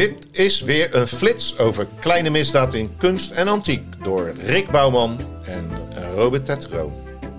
[0.00, 5.18] Dit is weer een flits over kleine misdaad in kunst en antiek door Rick Bouwman
[5.42, 5.70] en
[6.14, 6.92] Robert Tetro.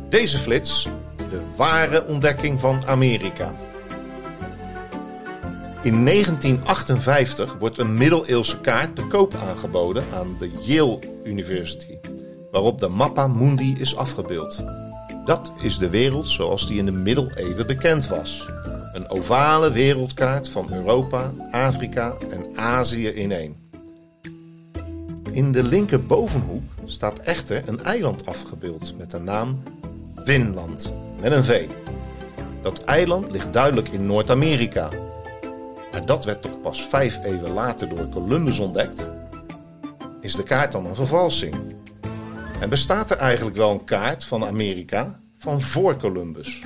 [0.10, 0.88] Deze flits,
[1.30, 3.56] de ware ontdekking van Amerika.
[5.82, 11.98] In 1958 wordt een middeleeuwse kaart te koop aangeboden aan de Yale University,
[12.52, 14.64] waarop de Mappa Mundi is afgebeeld.
[15.26, 18.46] Dat is de wereld zoals die in de middeleeuwen bekend was.
[18.94, 23.56] Een ovale wereldkaart van Europa, Afrika en Azië in één.
[25.32, 29.64] In de linkerbovenhoek staat echter een eiland afgebeeld met de naam
[30.26, 31.68] Winland met een V.
[32.62, 34.90] Dat eiland ligt duidelijk in Noord-Amerika.
[35.92, 39.10] Maar dat werd toch pas vijf eeuwen later door Columbus ontdekt?
[40.22, 41.56] Is de kaart dan een vervalsing?
[42.60, 46.62] En bestaat er eigenlijk wel een kaart van Amerika van voor Columbus?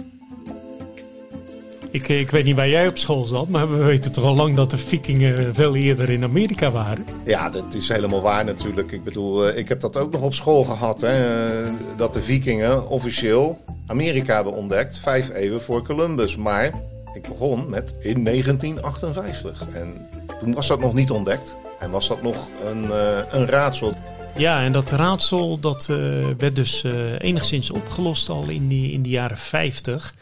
[1.96, 4.56] Ik, ik weet niet waar jij op school zat, maar we weten toch al lang
[4.56, 7.06] dat de vikingen veel eerder in Amerika waren.
[7.26, 8.92] Ja, dat is helemaal waar natuurlijk.
[8.92, 11.02] Ik bedoel, eh, ik heb dat ook nog op school gehad.
[11.02, 16.36] Hè, eh, dat de vikingen officieel Amerika hebben ontdekt, vijf eeuwen voor Columbus.
[16.36, 16.74] Maar
[17.14, 19.66] ik begon met in 1958.
[19.74, 20.08] En
[20.40, 21.56] toen was dat nog niet ontdekt.
[21.80, 23.94] En was dat nog een, uh, een raadsel.
[24.36, 25.98] Ja, en dat raadsel dat, uh,
[26.38, 30.14] werd dus uh, enigszins opgelost al in, die, in de jaren 50.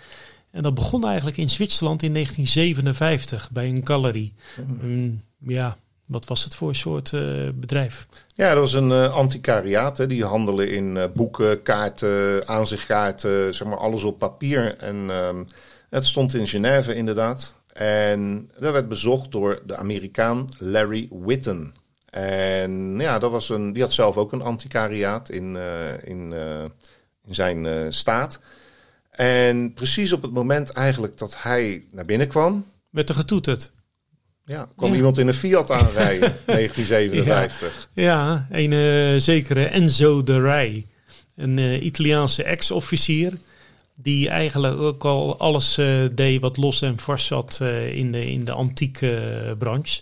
[0.53, 4.33] En dat begon eigenlijk in Zwitserland in 1957 bij een galerie.
[4.81, 5.21] Mm.
[5.37, 8.07] ja, wat was het voor soort uh, bedrijf?
[8.35, 9.97] Ja, dat was een uh, antiquariaat.
[9.97, 10.07] Hè.
[10.07, 14.77] Die handelen in uh, boeken, kaarten, aanzichtkaarten, zeg maar alles op papier.
[14.77, 15.47] En um,
[15.89, 17.55] het stond in Genève inderdaad.
[17.73, 21.73] En dat werd bezocht door de Amerikaan Larry Witten.
[22.09, 25.57] En ja, dat was een, die had zelf ook een antiquariaat in,
[26.03, 26.33] in,
[27.25, 28.39] in zijn staat.
[29.15, 32.65] En precies op het moment eigenlijk dat hij naar binnen kwam.
[32.89, 33.71] Werd er getoeterd.
[34.45, 34.95] Ja, kwam ja.
[34.95, 37.89] iemand in een Fiat aanrijden, 1957.
[37.93, 40.85] Ja, ja een uh, zekere Enzo de Rij.
[41.35, 43.33] Een uh, Italiaanse ex-officier.
[43.95, 47.59] Die eigenlijk ook al alles uh, deed wat los en vast zat
[47.91, 50.01] in, de, in de antieke branche.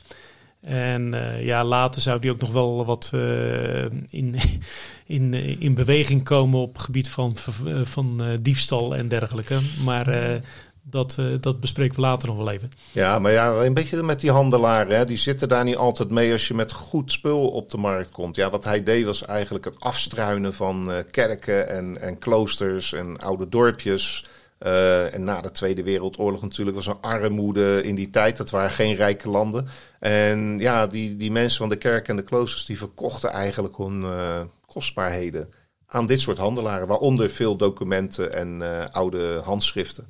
[0.61, 4.35] En uh, ja, later zou die ook nog wel wat uh, in,
[5.05, 7.35] in, in beweging komen op het gebied van,
[7.83, 9.59] van diefstal en dergelijke.
[9.83, 10.41] Maar
[10.83, 12.69] dat, dat bespreken we later nog wel even.
[12.91, 14.97] Ja, maar ja, een beetje met die handelaren.
[14.97, 18.11] Hè, die zitten daar niet altijd mee als je met goed spul op de markt
[18.11, 18.35] komt.
[18.35, 23.49] Ja, wat hij deed was eigenlijk het afstruinen van kerken en, en kloosters en oude
[23.49, 24.25] dorpjes.
[24.65, 28.37] Uh, en na de Tweede Wereldoorlog natuurlijk was er armoede in die tijd.
[28.37, 29.67] Dat waren geen rijke landen.
[29.99, 34.01] En ja, die, die mensen van de kerk en de kloosters die verkochten eigenlijk hun
[34.01, 35.49] uh, kostbaarheden
[35.87, 36.87] aan dit soort handelaren.
[36.87, 40.05] Waaronder veel documenten en uh, oude handschriften.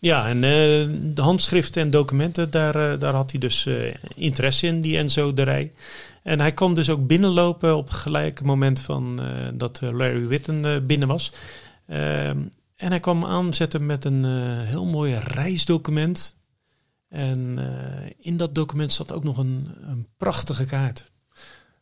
[0.00, 0.40] Ja, en
[1.14, 3.68] de handschriften en documenten, daar, daar had hij dus
[4.14, 5.72] interesse in, die Enzo de Rij.
[6.22, 9.20] En hij kwam dus ook binnenlopen op het gelijke moment van
[9.54, 11.32] dat Larry Witten binnen was.
[12.76, 16.36] En hij kwam aanzetten met een uh, heel mooi reisdocument.
[17.08, 21.12] En uh, in dat document zat ook nog een, een prachtige kaart.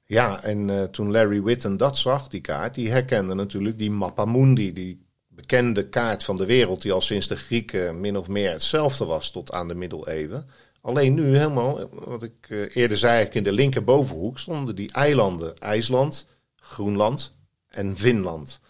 [0.04, 4.24] Ja, en uh, toen Larry Witten dat zag, die kaart, die herkende natuurlijk die Mappa
[4.24, 8.50] Mundi, die bekende kaart van de wereld, die al sinds de Grieken min of meer
[8.50, 10.46] hetzelfde was tot aan de middeleeuwen.
[10.80, 17.34] Alleen nu helemaal, wat ik eerder zei, in de linkerbovenhoek stonden die eilanden IJsland, Groenland
[17.68, 18.60] en Finland.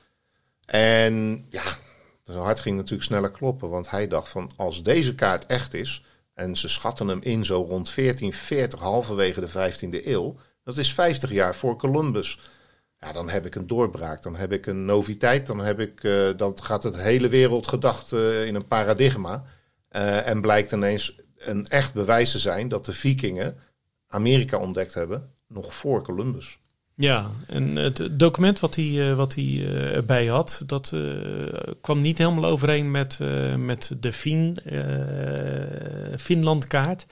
[0.67, 1.63] En ja,
[2.33, 6.05] zijn hart ging natuurlijk sneller kloppen, want hij dacht van als deze kaart echt is,
[6.35, 11.31] en ze schatten hem in zo rond 1440, halverwege de 15e eeuw, dat is 50
[11.31, 12.39] jaar voor Columbus.
[12.99, 16.31] Ja, dan heb ik een doorbraak, dan heb ik een noviteit, dan, heb ik, uh,
[16.37, 19.45] dan gaat het hele wereldgedacht uh, in een paradigma.
[19.91, 23.59] Uh, en blijkt ineens een echt bewijs te zijn dat de vikingen
[24.07, 26.59] Amerika ontdekt hebben, nog voor Columbus.
[26.97, 31.03] Ja, en het document wat hij, wat hij erbij had, dat uh,
[31.81, 33.19] kwam niet helemaal overeen met,
[33.57, 37.07] met de fin, uh, Finlandkaart.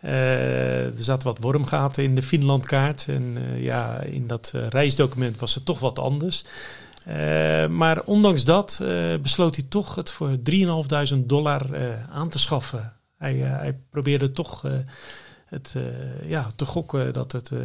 [0.00, 3.06] er zaten wat wormgaten in de Finlandkaart.
[3.08, 6.44] En ja, in dat reisdocument was het toch wat anders.
[7.70, 8.82] maar ondanks dat
[9.22, 11.66] besloot hij toch het voor 3.500 dollar
[12.10, 12.92] aan te schaffen.
[13.18, 14.64] Hij, hij probeerde toch
[15.54, 17.60] het, uh, ja, te gokken dat het, uh,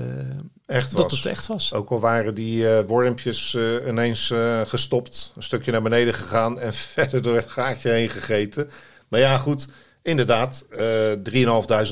[0.66, 1.18] echt, dat was.
[1.18, 1.74] het echt was.
[1.74, 3.58] Ook al waren die uh, wormpjes
[3.88, 4.34] ineens
[4.66, 8.70] gestopt, een stukje naar beneden gegaan en verder door het gaatje heen gegeten.
[9.10, 9.68] Maar ja, goed,
[10.02, 10.72] inderdaad, 3.500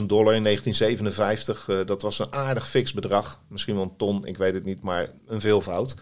[0.05, 3.41] dollar in 1957, dat was een aardig fix bedrag.
[3.47, 5.95] Misschien wel een ton, ik weet het niet, maar een veelvoud.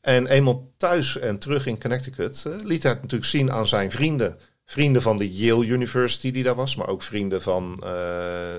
[0.00, 4.38] En eenmaal thuis en terug in Connecticut liet hij het natuurlijk zien aan zijn vrienden
[4.72, 7.76] vrienden van de Yale University die daar was, maar ook vrienden van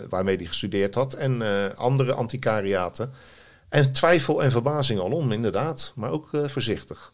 [0.10, 1.42] waarmee hij gestudeerd had en
[1.76, 3.14] andere antiquariaten.
[3.70, 7.14] En twijfel en verbazing alom, inderdaad, maar ook voorzichtig.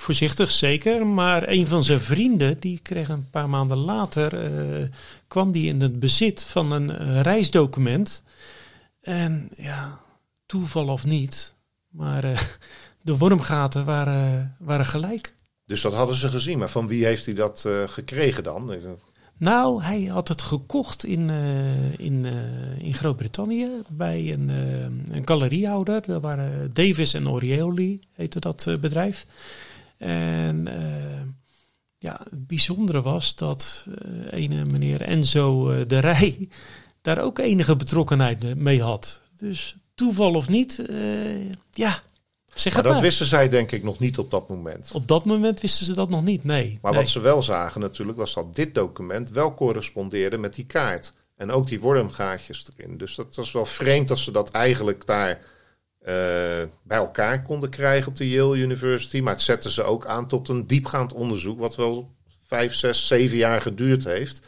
[0.00, 4.86] Voorzichtig zeker, maar een van zijn vrienden, die kreeg een paar maanden later, uh,
[5.28, 8.22] kwam die in het bezit van een reisdocument.
[9.00, 9.98] En ja,
[10.46, 11.54] toeval of niet,
[11.88, 12.38] maar uh,
[13.02, 15.34] de wormgaten waren, waren gelijk.
[15.70, 18.72] Dus dat hadden ze gezien, maar van wie heeft hij dat uh, gekregen dan?
[19.36, 21.30] Nou, hij had het gekocht in,
[21.96, 22.24] in,
[22.78, 24.48] in Groot-Brittannië bij een,
[25.10, 26.06] een galeriehouder.
[26.06, 29.26] Dat waren Davis en Orioli, heette dat bedrijf.
[29.96, 30.68] En
[31.98, 33.86] ja, het bijzondere was dat
[34.30, 36.48] ene meneer Enzo de Rij
[37.00, 39.20] daar ook enige betrokkenheid mee had.
[39.38, 40.82] Dus toeval of niet,
[41.70, 42.02] ja,
[42.54, 43.02] Zeg maar dat maar.
[43.02, 44.90] wisten zij denk ik nog niet op dat moment.
[44.92, 46.78] Op dat moment wisten ze dat nog niet, nee.
[46.82, 51.12] Maar wat ze wel zagen natuurlijk was dat dit document wel correspondeerde met die kaart.
[51.36, 52.96] En ook die wormgaatjes erin.
[52.96, 55.36] Dus dat was wel vreemd dat ze dat eigenlijk daar uh,
[56.82, 59.20] bij elkaar konden krijgen op de Yale University.
[59.20, 62.10] Maar het zetten ze ook aan tot een diepgaand onderzoek, wat wel
[62.46, 64.46] vijf, zes, zeven jaar geduurd heeft.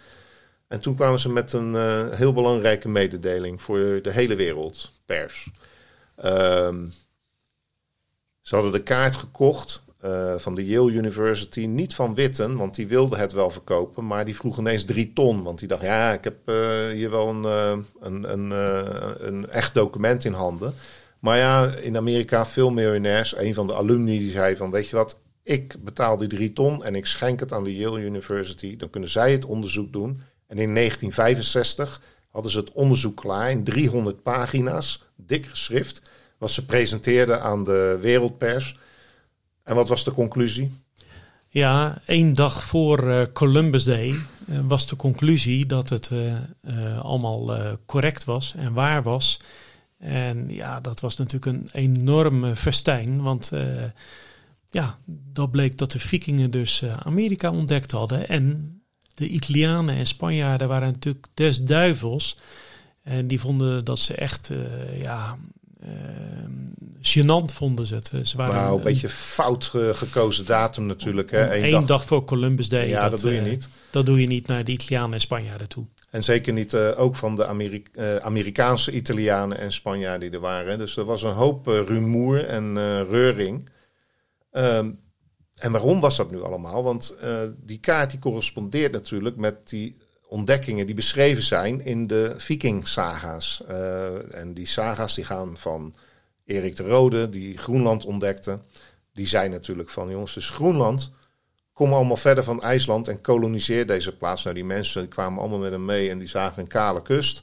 [0.69, 5.51] En toen kwamen ze met een uh, heel belangrijke mededeling voor de hele wereldpers.
[6.25, 6.93] Um,
[8.43, 12.87] ze hadden de kaart gekocht uh, van de Yale University, niet van Witten, want die
[12.87, 15.43] wilde het wel verkopen, maar die vroeg ineens drie ton.
[15.43, 18.51] Want die dacht, ja, ik heb uh, hier wel een, uh, een, een,
[19.27, 20.75] een echt document in handen.
[21.23, 23.37] Maar ja, in Amerika veel miljonairs.
[23.37, 26.85] Een van de alumni die zei van, weet je wat, ik betaal die drie ton
[26.85, 28.77] en ik schenk het aan de Yale University.
[28.77, 30.21] Dan kunnen zij het onderzoek doen.
[30.47, 32.01] En in 1965
[32.31, 36.03] hadden ze het onderzoek klaar in 300 pagina's, dik geschrift,
[36.43, 38.77] wat ze presenteerden aan de wereldpers.
[39.63, 40.71] En wat was de conclusie?
[41.49, 47.51] Ja, één dag voor uh, Columbus Day uh, was de conclusie dat het uh, allemaal
[47.87, 49.41] correct was en waar was.
[49.99, 53.23] En ja, dat was natuurlijk een enorme festijn.
[53.23, 53.51] Want
[54.71, 58.29] ja, dat bleek dat de vikingen dus Amerika ontdekt hadden.
[58.29, 58.77] En
[59.15, 62.39] de Italianen en Spanjaarden waren natuurlijk des duivels.
[63.03, 64.51] En die vonden dat ze echt,
[64.99, 65.39] ja,
[67.03, 68.13] gênant vonden ze het.
[68.23, 71.31] Ze waren nou, een, beetje fout gekozen datum natuurlijk.
[71.31, 71.55] Hè?
[71.55, 71.85] Eén dag.
[71.85, 72.05] dag.
[72.05, 72.89] voor Columbus Day.
[72.89, 73.69] Ja, dat, dat doe je niet.
[73.91, 75.87] Dat doe je niet naar de Italianen en Spanjaarden toe.
[76.11, 80.79] En zeker niet uh, ook van de uh, Amerikaanse Italianen en Spanjaarden die er waren.
[80.79, 82.75] Dus er was een hoop uh, rumoer en
[83.05, 83.71] reuring.
[84.53, 85.01] Um,
[85.55, 86.83] en waarom was dat nu allemaal?
[86.83, 87.17] Want
[87.57, 89.97] die kaart die correspondeert natuurlijk met die
[90.33, 93.63] ontdekkingen die beschreven zijn in de Viking-saga's.
[94.31, 95.95] en die saga's die gaan van
[96.45, 98.61] Erik de Rode, die Groenland ontdekte.
[99.13, 101.13] Die zei natuurlijk van, jongens, dus Groenland
[101.73, 104.43] kom allemaal verder van IJsland en koloniseer deze plaats.
[104.43, 107.41] Nou, die mensen kwamen allemaal met hem mee en die zagen een kale kust.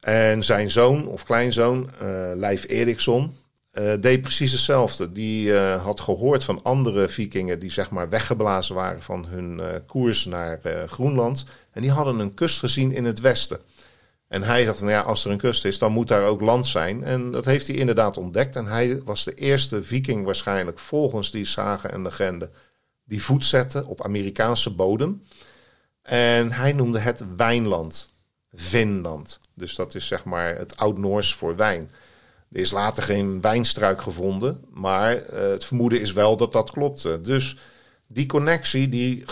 [0.00, 3.36] En zijn zoon of kleinzoon, uh, Leif Eriksson,
[3.78, 5.12] uh, deed precies hetzelfde.
[5.12, 10.24] Die uh, had gehoord van andere vikingen die zeg maar weggeblazen waren van hun koers
[10.24, 11.44] naar Groenland.
[11.70, 13.60] En die hadden een kust gezien in het westen.
[14.28, 16.66] En hij dacht, nou ja, als er een kust is, dan moet daar ook land
[16.66, 17.04] zijn.
[17.04, 18.56] En dat heeft hij inderdaad ontdekt.
[18.56, 22.50] En hij was de eerste viking waarschijnlijk volgens die zagen en legende
[23.04, 25.22] die voet zette op Amerikaanse bodem.
[26.02, 28.08] En hij noemde het Wijnland,
[28.52, 29.38] Vinland.
[29.54, 31.90] Dus dat is zeg maar het Oud-Noors voor wijn.
[32.56, 37.20] Is later geen wijnstruik gevonden, maar uh, het vermoeden is wel dat dat klopte.
[37.20, 37.56] Dus
[38.08, 39.24] die connectie, die,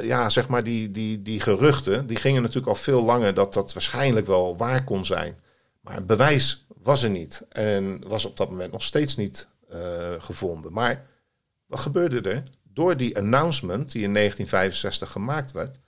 [0.00, 3.72] ja, zeg maar die, die, die geruchten, die gingen natuurlijk al veel langer dat dat
[3.72, 5.38] waarschijnlijk wel waar kon zijn.
[5.80, 9.78] Maar bewijs was er niet en was op dat moment nog steeds niet uh,
[10.18, 10.72] gevonden.
[10.72, 11.06] Maar
[11.66, 12.42] wat gebeurde er?
[12.78, 15.78] door die announcement die in 1965 gemaakt werd,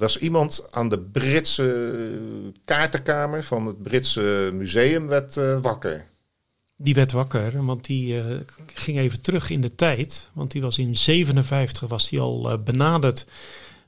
[0.00, 2.20] was iemand aan de Britse
[2.64, 6.06] kaartenkamer van het Britse museum werd, uh, wakker.
[6.76, 8.24] Die werd wakker, want die uh,
[8.74, 10.30] ging even terug in de tijd.
[10.32, 13.26] Want die was in 57 was die al uh, benaderd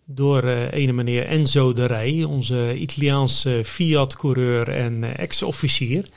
[0.05, 6.09] door uh, ene meneer Enzo de Rij, onze Italiaanse Fiat-coureur en ex-officier.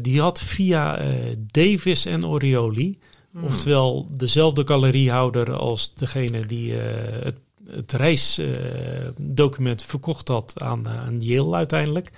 [0.00, 1.00] die had via
[1.38, 2.98] Davis en Orioli
[3.34, 3.44] Hmm.
[3.44, 6.82] Oftewel dezelfde galeriehouder als degene die uh,
[7.22, 7.36] het,
[7.68, 12.10] het reisdocument uh, verkocht had aan, uh, aan Yale uiteindelijk.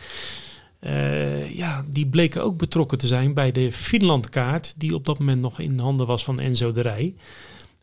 [0.79, 5.41] Eh, ja, die bleken ook betrokken te zijn bij de Finlandkaart, die op dat moment
[5.41, 7.15] nog in handen was van Enzo de Rij.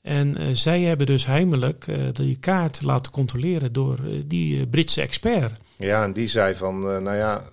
[0.01, 5.59] En zij hebben dus heimelijk die kaart laten controleren door die Britse expert.
[5.75, 7.49] Ja, en die zei van, nou ja,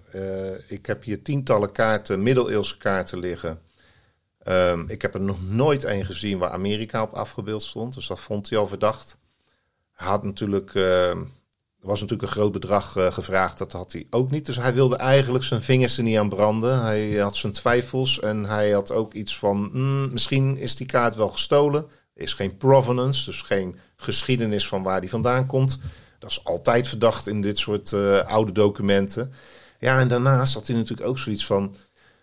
[0.68, 3.58] ik heb hier tientallen kaarten, middeleeuwse kaarten liggen
[4.48, 7.94] Um, ik heb er nog nooit een gezien waar Amerika op afgebeeld stond.
[7.94, 9.18] Dus dat vond hij al verdacht.
[10.00, 11.26] Had natuurlijk, uh, er
[11.80, 14.46] was natuurlijk een groot bedrag uh, gevraagd, dat had hij ook niet.
[14.46, 16.82] Dus hij wilde eigenlijk zijn vingers er niet aan branden.
[16.82, 21.16] Hij had zijn twijfels en hij had ook iets van, mm, misschien is die kaart
[21.16, 21.86] wel gestolen.
[22.14, 25.78] Is geen provenance, dus geen geschiedenis van waar die vandaan komt.
[26.18, 29.32] Dat is altijd verdacht in dit soort uh, oude documenten.
[29.78, 31.74] Ja, en daarnaast had hij natuurlijk ook zoiets van,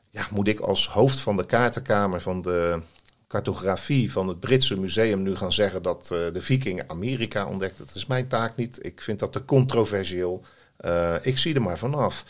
[0.10, 2.82] ja, moet ik als hoofd van de kaartenkamer van de
[3.28, 7.86] cartografie van het Britse museum nu gaan zeggen dat uh, de vikingen Amerika ontdekten.
[7.86, 8.86] Dat is mijn taak niet.
[8.86, 10.46] Ik vind dat te controversieel.
[10.86, 12.26] Uh, ik zie er maar vanaf.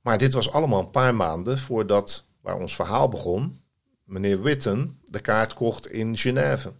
[0.00, 3.60] Maar dit was allemaal een paar maanden voordat, waar ons verhaal begon,
[4.04, 6.72] meneer Witten de kaart kocht in Genève.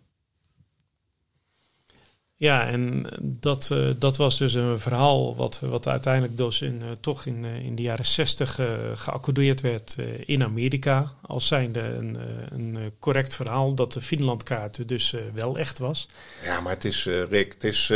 [2.39, 6.91] Ja, en dat, uh, dat was dus een verhaal wat, wat uiteindelijk dus in, uh,
[7.01, 8.61] toch in, uh, in de jaren zestig
[8.95, 11.13] geaccordeerd werd in Amerika.
[11.23, 12.19] Als zijnde een,
[12.51, 16.09] een correct verhaal dat de Finlandkaart dus wel echt was.
[16.43, 17.93] Ja, maar het is, Rick, het is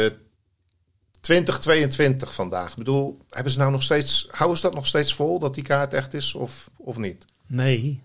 [1.21, 2.71] 2022 vandaag.
[2.71, 5.65] Ik bedoel, hebben ze nou nog steeds, houden ze dat nog steeds vol dat die
[5.65, 7.25] kaart echt is of, of niet?
[7.47, 8.03] Nee,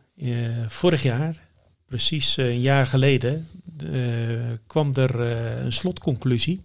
[0.68, 1.45] vorig jaar
[1.86, 3.48] precies een jaar geleden
[3.84, 6.62] uh, kwam er uh, een slotconclusie.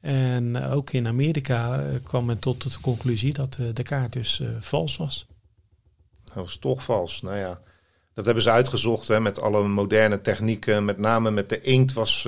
[0.00, 5.26] En ook in Amerika kwam men tot de conclusie dat de kaart dus vals was.
[6.24, 7.22] Dat was toch vals.
[7.22, 7.60] Nou ja,
[8.14, 10.84] dat hebben ze uitgezocht hè, met alle moderne technieken.
[10.84, 12.22] Met name met de inkt was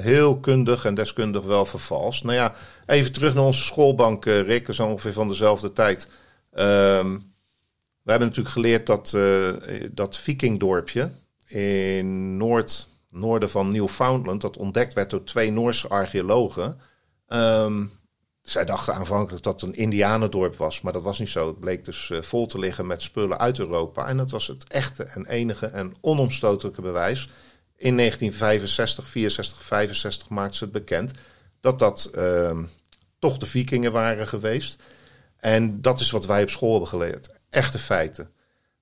[0.00, 2.24] heel kundig en deskundig wel vervalst.
[2.24, 2.54] Nou ja,
[2.86, 4.68] even terug naar onze schoolbank, Rick.
[4.70, 6.08] zo ongeveer van dezelfde tijd.
[6.54, 7.32] Um,
[8.02, 9.16] we hebben natuurlijk geleerd dat
[9.92, 11.10] dat vikingdorpje
[11.46, 16.80] in Noord noorden van Newfoundland, dat ontdekt werd door twee Noorse archeologen.
[17.28, 17.92] Um,
[18.42, 21.46] zij dachten aanvankelijk dat het een Indianendorp was, maar dat was niet zo.
[21.46, 24.06] Het bleek dus uh, vol te liggen met spullen uit Europa.
[24.06, 27.28] En dat was het echte en enige en onomstotelijke bewijs.
[27.76, 31.12] In 1965, 64, 65 maakten ze het bekend
[31.60, 32.58] dat dat uh,
[33.18, 34.82] toch de vikingen waren geweest.
[35.36, 37.28] En dat is wat wij op school hebben geleerd.
[37.48, 38.30] Echte feiten.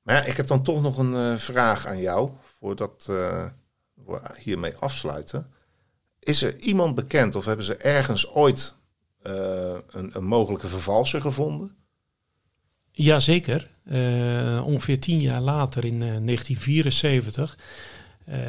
[0.02, 2.30] Maar ja, ik heb dan toch nog een uh, vraag aan jou.
[2.64, 3.44] Voordat uh,
[4.06, 5.46] we hiermee afsluiten.
[6.18, 8.74] Is er iemand bekend of hebben ze ergens ooit
[9.22, 9.32] uh,
[9.90, 11.76] een, een, mogelijke vervalser gevonden?
[12.90, 13.70] Jazeker.
[13.84, 17.58] Uh, ongeveer tien jaar later, in uh, 1974,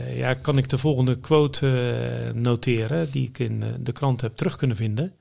[0.09, 4.77] ja, kan ik de volgende quote noteren, die ik in de krant heb terug kunnen
[4.77, 5.15] vinden.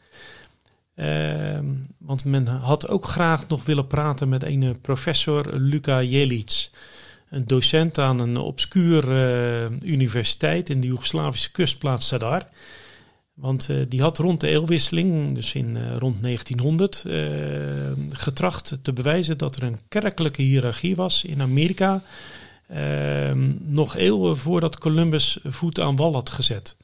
[0.94, 1.66] Ehm,
[1.98, 6.70] want men had ook graag nog willen praten met een professor Luka Jelic
[7.34, 12.46] een docent aan een obscure uh, universiteit in de Joegoslavische kustplaats Sadar.
[13.34, 17.04] Want uh, die had rond de eeuwwisseling, dus in uh, rond 1900,
[18.08, 22.02] getracht te bewijzen dat er een kerkelijke hiërarchie was in Amerika.
[22.68, 26.76] Ehm, nog eeuwen voordat Columbus voet aan wal had gezet.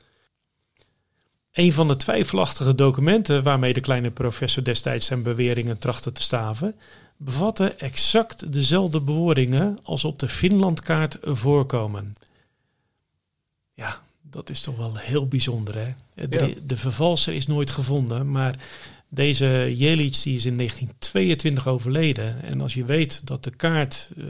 [1.52, 6.75] Een van de twijfelachtige documenten waarmee de kleine professor destijds zijn beweringen trachtte te staven,
[7.23, 12.15] bevatten exact dezelfde bewoordingen als op de Finlandkaart voorkomen.
[13.75, 15.77] Ja, dat is toch wel heel bijzonder.
[15.77, 16.27] Hè?
[16.29, 18.59] De, de vervalser is nooit gevonden, maar
[19.09, 22.43] deze Jelic die is in 1922 overleden.
[22.43, 24.25] En als je weet dat de kaart, uh,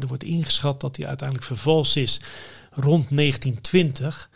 [0.00, 2.20] er wordt ingeschat dat die uiteindelijk vervals is
[2.70, 4.30] rond 1920.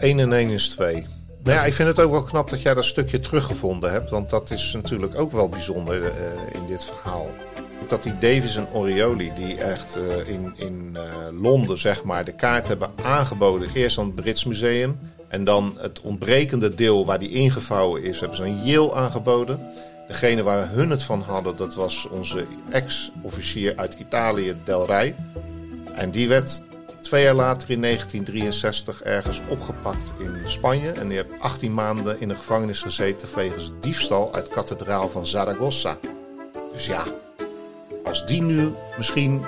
[0.00, 1.06] 1 en 1 is 2.
[1.46, 4.10] Nou ja, ik vind het ook wel knap dat jij dat stukje teruggevonden hebt.
[4.10, 6.10] Want dat is natuurlijk ook wel bijzonder uh,
[6.52, 7.30] in dit verhaal.
[7.88, 11.02] Dat die Davis en Orioli, die echt uh, in, in uh,
[11.40, 13.68] Londen zeg maar, de kaart hebben aangeboden.
[13.74, 14.98] Eerst aan het Brits Museum.
[15.28, 19.60] En dan het ontbrekende deel waar die ingevouwen is, hebben ze aan Yale aangeboden.
[20.06, 25.14] Degene waar hun het van hadden, dat was onze ex-officier uit Italië, Del Rey.
[25.94, 26.62] En die werd
[27.00, 30.90] twee jaar later in 1963 ergens opgepakt in Spanje.
[30.90, 35.98] En die heeft 18 maanden in de gevangenis gezeten wegens diefstal uit kathedraal van Zaragoza.
[36.72, 37.02] Dus ja,
[38.04, 39.44] als die nu misschien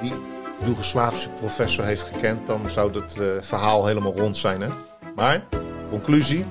[0.00, 0.12] die
[0.64, 4.60] Joegoslavische professor heeft gekend, dan zou het uh, verhaal helemaal rond zijn.
[4.60, 4.68] Hè?
[5.14, 5.44] Maar,
[5.90, 6.44] conclusie.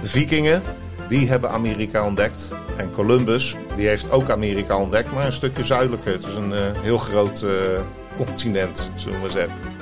[0.00, 0.62] De vikingen,
[1.08, 2.48] die hebben Amerika ontdekt.
[2.76, 6.12] En Columbus, die heeft ook Amerika ontdekt, maar een stukje zuidelijker.
[6.12, 7.42] Het is een uh, heel groot...
[7.42, 7.50] Uh,
[8.16, 9.75] continent, zullen we zeggen.